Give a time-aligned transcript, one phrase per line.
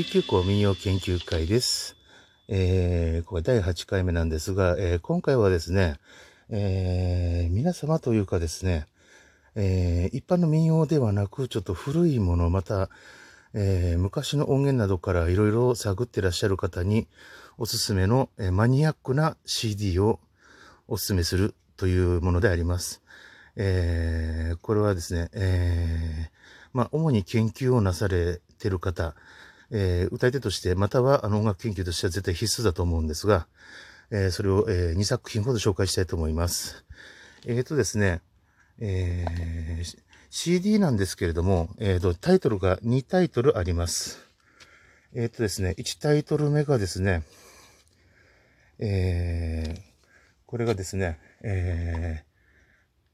[0.00, 1.94] 琉球港民謡研究会です。
[2.48, 5.96] えー、これ第8回目なんですが、えー今回はですね、
[6.48, 8.86] えー皆様というかですね、
[9.56, 12.88] えー一般の民謡ではなく、ちょっと古いもの、また、
[13.52, 17.06] えー昔の音源などからいろいろ探ってらっしゃる方に
[17.58, 20.18] おすすめの、えーマニアックな CD を
[20.88, 23.02] おすすめするというものであります。
[23.54, 26.30] えーこれはですね、えー
[26.72, 29.14] まあ、主に研究をなされてる方、
[29.70, 33.46] えー歌い手として、またはあの音楽研究としては絶対必須だと思うんですが、
[34.10, 36.84] えーそれを、え2作品ほど紹介したいと思います。
[37.46, 38.20] えっ、とですね、
[38.80, 39.98] えー
[40.32, 44.20] CD なんですけれども、えーと、タイトルが2タイトルあります。
[45.12, 47.24] えっ、とですね、1タイトル目がですね、
[48.78, 49.90] えー
[50.46, 52.30] これがですね、えー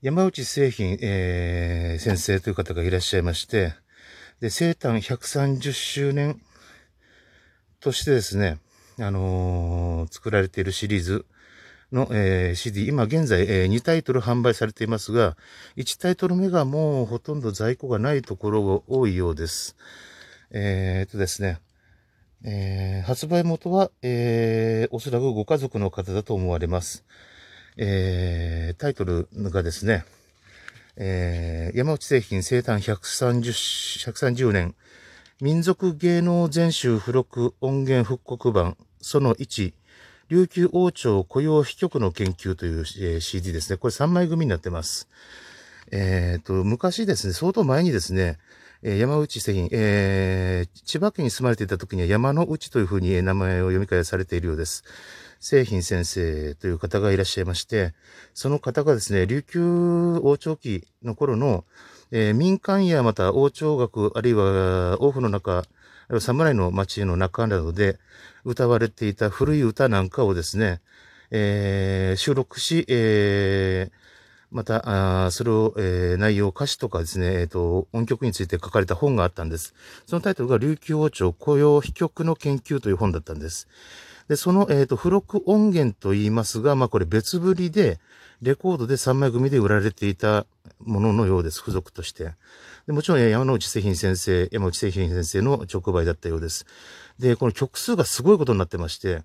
[0.00, 3.74] 山内製品、えー先生という方がいらっしゃいまして、
[4.40, 6.40] で、生誕130周年
[7.80, 8.58] としてですね、
[9.00, 11.26] あのー作られているシリーズ
[11.90, 15.36] の、えー CD、今現在、え2タイトル販売されていますが、
[15.76, 19.76] 1タイトル目がもうほとんど在庫がないところが多いようです。
[20.52, 21.58] えーっとですね、
[22.44, 27.04] えー発売元は、えーおそらくご家族の方だと思われます。
[27.76, 30.04] えータイトルがですね、
[30.98, 34.74] えー山内製品生誕130 130年
[35.40, 39.72] 民族芸能全集付録音源復刻版その1
[40.28, 43.78] 琉球王朝雇用飛曲の研究という、えー CD ですね。
[43.78, 45.08] これ3枚組になってます。
[45.90, 48.36] えっ、と、昔ですね、相当前にですね、
[48.82, 54.84] えー山内製品、えー千葉県に住まれていた時には山の内というふうに名前を読み替えされているようです。
[55.40, 57.94] 製品先生という方がいらっしゃいまして、
[58.34, 61.64] その方がですね、琉球王朝期の頃の、
[62.10, 65.66] えー民間やまた王朝学、あるいは王府の中、ある
[66.10, 67.98] いは侍の町の中などで
[68.44, 70.80] 歌われていた古い歌なんかをですね、
[71.30, 74.08] えー収録し、えー
[74.50, 79.74] また、あそれを、えー内容、歌詞とかですね、えっ、と、音曲について書かれた本があったんです。
[80.06, 83.68] そのタイトルが、琉球王朝雇用飛曲の研究という本だったんです。
[84.28, 87.98] で、その、えっ、と、付録音源と言いますが、まあ、これ別売りで、
[88.40, 90.46] レコードで3枚組で売られていた
[90.84, 92.34] もののようです、付属として。
[92.86, 96.66] でもちろん、山内製品先生、山内製品先生の直売だったようです。
[97.18, 99.22] で、この曲数がすごいことになってまして、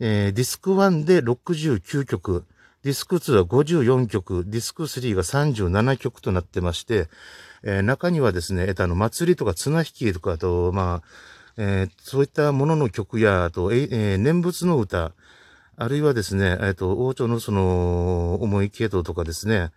[0.00, 2.44] えーディスク1で69曲、
[2.82, 7.08] ディスク2は54曲、ディスク3が37曲となってまして、
[7.62, 15.12] えー中にはですね、えっと、あの、祭りとか綱引きとか、あと、まあ、えーそういったものの曲や、あと、えーえ念仏の歌、
[15.76, 19.70] あるいはですね、えっと、王朝のその、重い系統とかですね、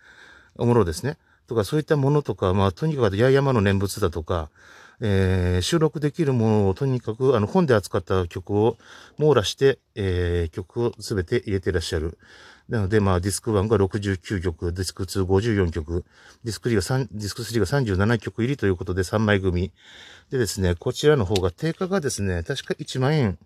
[0.58, 4.50] おもろですね、とか、そういったものとか、まあ、とにかく、八重山の念仏だとか、
[5.02, 8.78] えー収録できるものをとにかく、あの、本で扱った曲を
[9.18, 12.18] 網羅して、えー曲を全て入れていらっしゃる。
[12.70, 16.06] なので、まあ、ディスク1が69曲、ディスク2 54曲、
[16.44, 17.66] ディスク3が3、ディスク3が
[18.06, 19.72] 37曲入りということで3枚組。
[20.30, 23.40] でですね、こちらの方が定価がですね、確か1万円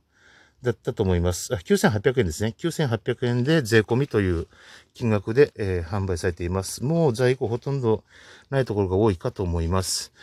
[0.64, 1.54] だったと思います。
[1.54, 2.56] 9800円ですね。
[2.58, 4.48] 9800円で税込みという
[4.94, 6.84] 金額で、えー販売されています。
[6.84, 8.04] もう在庫ほとんど
[8.50, 10.14] ないところが多いかと思います。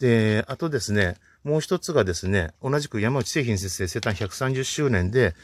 [0.00, 5.34] で、あとですね、もう一つがですね、同じく山内製品先生生誕130周年で、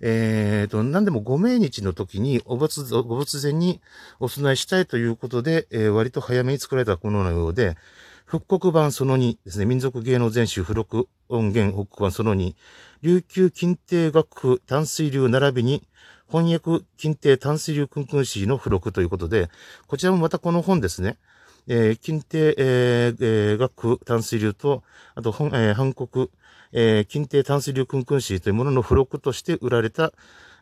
[0.00, 3.82] えーと、何でもご命日の時にお仏、ご仏前に
[4.18, 7.76] お供えしたいということで、えー割と早めに作られたもののようで、
[8.30, 12.54] 復刻版その2ですね、民族芸能全集付録音源復刻版その2、
[13.02, 15.82] 琉球近帝楽譜淡水流並びに
[16.30, 19.48] 翻訳近帝淡水流君君詩の付録ということで、
[19.88, 21.18] こちらもまたこの本ですね、
[21.66, 24.84] えー近帝、えーえー楽譜淡水流と、
[25.16, 26.30] あと本、えー、韓国、
[26.70, 30.12] えー近帝淡水流君君詩というものの付録として売られた、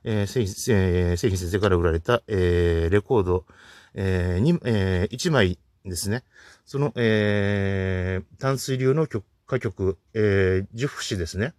[0.05, 3.45] えー製品、えー製品先生から売られた、えーレコード、
[3.93, 6.25] えーにえー1枚ですね。
[6.69, 11.55] その、えー淡水流の曲歌曲、えー10節ですね。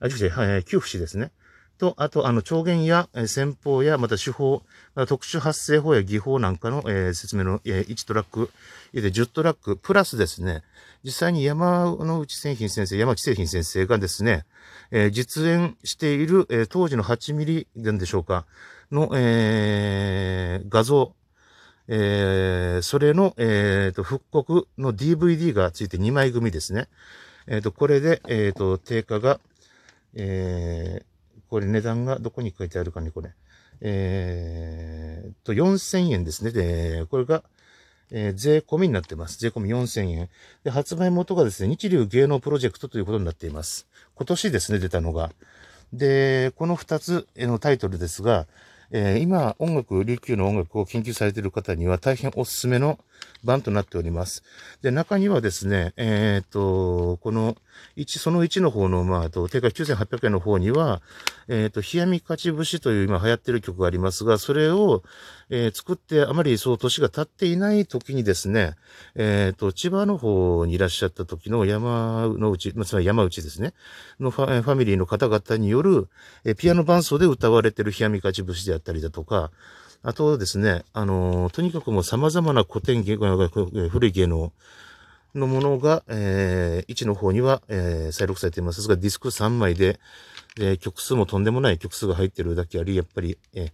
[0.00, 1.30] あ、10節、はい、9節ですね。
[1.76, 4.62] と、あと、あの、調弦や、えー戦法や、また手法、
[4.94, 8.50] また特殊発声法や技法なんかの、えー説明の、えー1トラック、
[8.94, 10.62] で10トラック、プラスですね、
[11.04, 14.46] 実際に山内製品先生、山内製品先生がですね、
[14.90, 18.46] えー実演している、えー当時の8ミリなんでしょうか、
[18.90, 21.12] の、えー画像、
[21.92, 26.88] えーそれの、えーと、復刻の DVD がついて2枚組ですね。
[27.46, 29.40] えっ、と、これで、えっ、と、定価が、
[30.14, 31.10] えー
[31.50, 33.32] これ値段がどこに書いてあるかね、これ。
[33.80, 36.52] えーと、4000円ですね。
[36.52, 37.42] で、これが、
[38.12, 39.38] えー、税込みになっています。
[39.40, 40.28] 税込み4000円。
[40.62, 43.88] で、発売元がですね、日流芸能プロジェクトということになっています。
[44.14, 45.32] 今年ですね、出たのが。
[45.92, 48.46] で、この2つのタイトルですが、
[48.92, 52.98] えー、今、音楽、琉球の音楽を研究されている方には大変おすすめの
[53.44, 54.42] 版となっております。
[54.82, 57.56] で、中にはですね、えっ、と、この
[57.96, 61.00] 1、その1の方の、まあ、と、定価9800円の方には、
[61.48, 65.02] えっ、ー、と、冷やみ勝ち節という今流行ってる曲がありますが、それを、
[65.48, 68.74] えー、作ってあまりそう年が経っていない時にですね、
[69.14, 73.72] えっ、と、千葉の方にいらっしゃった時の山の内、まあ、つまり山内ですね、
[74.20, 76.08] のファファミリーの方々による、
[76.44, 79.50] えピアノ伴奏で歌われてる冷やみ勝ち節であったりだとか、
[80.02, 84.52] あとですね、あのとにかくもう様々な古典芸、古い芸能
[85.34, 90.00] のものが、えー、1の方には、えー、再録されていますが、ディスク3枚で、
[90.58, 93.70] えー、曲数もとんでもない曲数が入ってるだけあり、やっぱり、えー、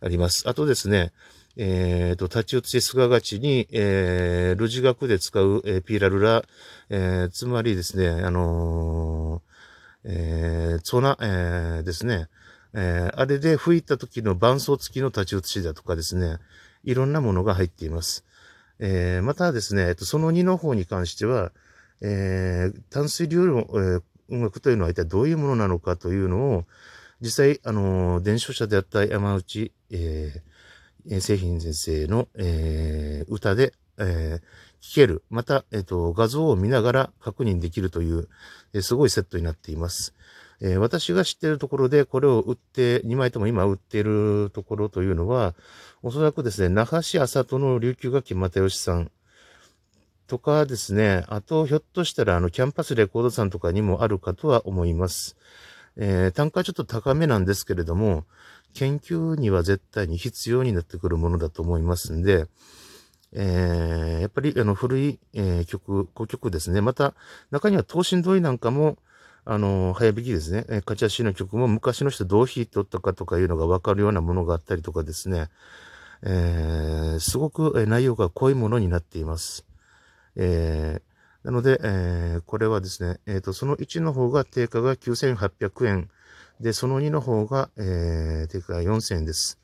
[0.00, 0.48] あります。
[0.48, 1.12] あとですね、
[1.56, 6.44] えっ、ー、と、立ち写し菅がちに、えー、ルジ学で使う、えー、ピーラルラ、
[6.90, 12.28] えー、つまりですね、あのー、えー、ツォナ、えー、ですね、
[12.74, 16.38] えー、あれで吹いた時の伴奏付きの立ち写しだとかですね、
[16.84, 18.24] いろんなものが入っています。
[18.78, 21.52] えー、またですね、その2の方に関しては、
[22.00, 26.64] えー、淡水流の、えー、音楽というのは一体どういうものなのかというのを、
[27.20, 34.42] 実際、あの、伝承者であった山内、えー、製品先生の、えー、歌で、えー、
[34.80, 35.22] 聞ける。
[35.28, 38.28] また、えっ、ー、と、画像を見ながら確認できるという、
[38.72, 40.14] えー、すごいセットになっています。
[40.62, 45.54] えー、私が知ってるところでこれを売って、2枚とも今売っているところというのは、
[46.02, 49.10] おそらくですね、那覇市浅戸の琉球楽器又吉さん
[50.26, 55.36] とかですね、あとひょっとしたらあのキャンパスレコードさんとかにもあるかとは思います。
[55.96, 58.24] えー、単価ちょっと高めなんですけれども、
[58.74, 62.46] 研究には絶対に必要になってくるものだと思いますんで、
[63.32, 66.80] えー、やっぱりあの古い、えー、曲、古曲ですね。
[66.80, 67.14] また、
[67.50, 68.98] 中には等身同意なんかも
[69.44, 70.64] あの、早弾きですね。
[70.68, 75.48] え勝ち足の曲も昔の人どう弾いておったかとかいうのがわかるようなものがあったりとかですね。
[76.22, 79.64] えー、すごく内容が濃いものになっています。
[80.36, 86.10] えー、なので、えー、これはですね、えっ、と、その1の方が定価が9800円。
[86.60, 89.58] で、その2の方が、え定価が4000円です。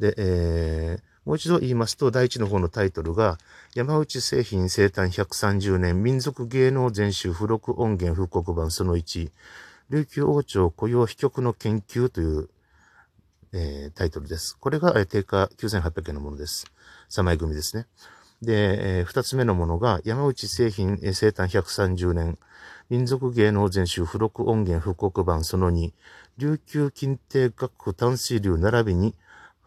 [0.00, 3.38] で、えー、もう一度言いますと、第一の方のタイトルが、
[3.74, 9.30] 山内製品生誕130年民族芸能全集付録音源復刻版その1、
[9.90, 12.48] 琉球王朝雇用飛曲の研究という、
[13.52, 14.56] えー、タイトルです。
[14.58, 16.66] これが、えー、定価9800円のものです。
[17.08, 17.86] 3枚組ですね。
[18.42, 22.38] で、えー、2つ目のものが、山内製品、えー、生誕130年
[22.90, 25.92] 民族芸能全集付録音源復刻版その2、
[26.36, 29.14] 琉球近帝楽譜淡水流並びに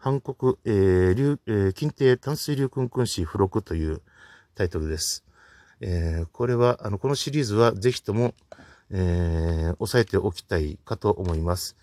[0.00, 4.00] 韓国、えー、流、えー、近帝淡水流君君子付録という
[4.54, 5.24] タイトルです。
[5.80, 8.32] えー、これは、あの、このシリーズはぜひとも、
[8.92, 11.76] えー、押さえておきたいかと思います。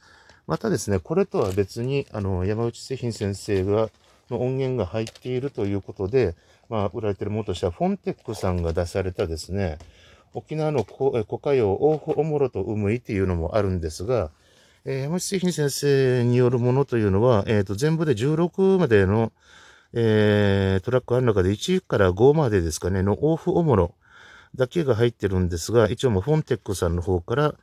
[0.48, 3.90] またですね、これとは別に、あの、山内製品先生が、
[4.30, 6.36] の音源が入っているということで、
[6.70, 9.78] まあ、売られているものとしては、フォンテックさんが出されたですね、
[10.34, 14.32] 沖縄の古歌謡、大府おもろとうむいっていうのもあるんですが、
[14.88, 19.32] えー、山内製品先生によるものというのは、えっ、ー、と、全部で16までの、
[19.94, 23.96] えー、トラックある中で1から5までですかね、のオフオモロ
[24.54, 27.56] だけが入ってるんですが、一応もフォンテックさんの方から、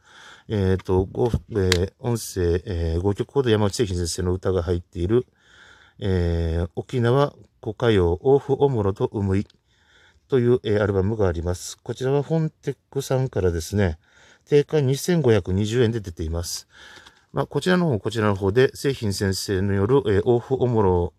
[0.49, 1.09] えっ、ー、と、
[1.51, 5.27] えー、音声、えー、5曲ほど山内製品先生の歌が入っている、
[6.01, 9.47] えー、沖縄古歌謡オフオモロとうむい
[10.27, 11.79] という、えー、アルバムがあります。
[11.85, 13.99] こちらはフォンテックさんからですね、
[14.47, 16.67] 定価2520円で出ています。
[17.33, 21.13] まあ、こちらの方、こちらの方で、製品先生による、えー、オフおもろ、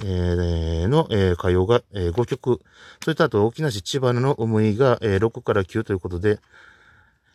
[0.00, 2.60] えー、の、えー、歌謡が、えー、5曲。
[3.02, 6.38] それとあと、沖縄市千葉の思いが、えー、6から9ということで、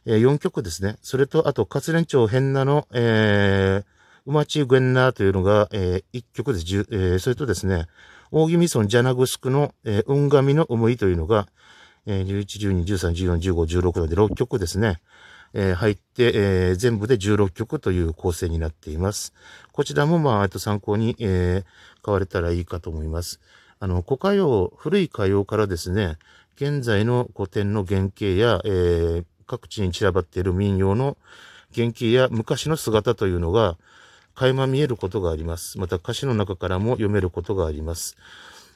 [0.05, 0.95] えー、4曲ですね。
[1.01, 3.85] それと、あと、活連町変なの、えー、
[4.25, 6.65] うまちぐんなというのが、えー、1曲です。
[6.65, 7.87] えー、それとですね、
[8.31, 11.47] 大宜味村ジャナグスクの、えー、うんがみの思いというのが、
[12.05, 15.01] えー、11、12、13、14、15、16ので6曲ですね。
[15.53, 19.33] えー、入って、えー、全部で16曲という構成になっています。
[19.71, 23.39] こちらも、まあ、と、参考に、えー、買われたらいいかと思います。
[23.79, 26.17] あの、古歌謡、古い歌謡からですね、
[26.55, 31.17] 現在の古典の原型や、えー、各地に散らばっている民謡の
[31.73, 33.77] 原型や昔の姿というのが、
[34.33, 35.79] 垣間見えることがあります。
[35.79, 38.17] また歌詞の中からも読めることがあります。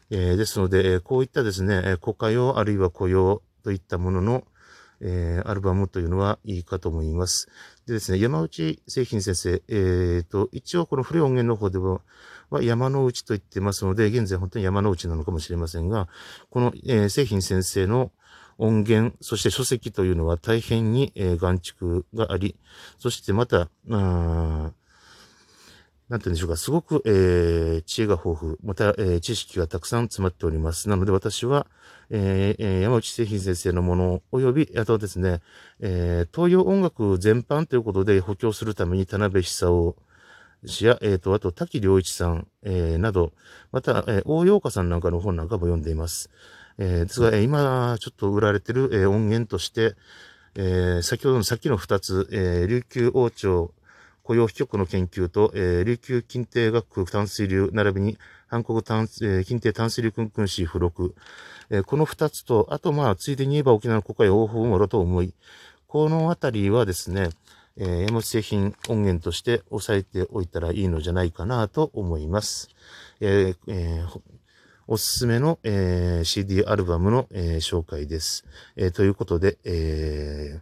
[0.10, 4.44] えー、ですので、こういったですね、古歌謡あるいは古謡といったものの、
[5.02, 7.48] えー、アルバムというのはいいかと思います。
[7.88, 12.02] でですね、山内製品先生、えっ、ー、と、一応この古い音源の方では、
[12.50, 16.08] は山の内と言ってますので、現在本当に山の内なのかもしれませんが、
[16.50, 18.12] この、えー、製品先生の
[18.58, 22.56] 音源、そして書籍というのは大変に、えー、眼蓄があり、
[23.00, 23.70] そしてまた、
[26.12, 30.90] なんて言うんでしょうか、すごく、えー、知恵が豊富、また、えー、知識がたくさん詰まっております。
[30.90, 31.68] なので私は、
[32.10, 35.40] えー、山内製品先生のもの及び、あとですね、
[35.80, 39.96] えー、東洋音楽全般ということで補強するために田辺久夫
[40.66, 43.32] 氏や、えっ、ー、と、あと滝良一さん、えー、など、
[43.72, 46.30] また、えー、大洋花さんなんかの本なんかも読んでいます。
[46.78, 49.96] えー、ですが、今、ちょっと売られてる、えー、音源として、
[50.56, 53.72] えー、先ほどのさっきの二つ、えー、琉球王朝
[54.32, 58.18] 雇用比局の研究と、えー、琉球近帝学淡水流並びに
[58.50, 61.16] 韓国淡、えー、近帝淡水流君君子付録、
[61.70, 65.34] えー、この二つと、あとまあ、ついでに言えば沖縄の国会応報もろと思い、
[65.86, 67.28] このあたりはですね、
[67.76, 72.70] えー、山製品音源として押さえておいたらいいのじゃないかなと思います。
[73.20, 74.22] えーえー、
[74.88, 78.46] おすすめの、えー、CD アルバムの、えー、紹介です。
[78.78, 80.62] えー、ということで、え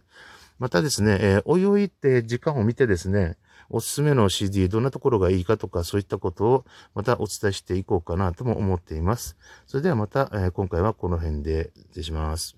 [0.58, 3.36] またですね、えー、おいおいって時間を見てですね、
[3.68, 6.64] おすすめの CD、どんなところがいいかとか、そういったことを
[6.94, 9.36] またお伝えしていこうかなとも思っています。
[9.66, 12.56] それではまた、えー、今回はこの辺で失礼します。